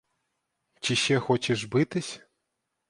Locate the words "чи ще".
0.81-1.19